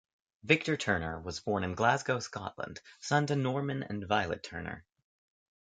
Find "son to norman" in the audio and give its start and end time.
3.01-3.83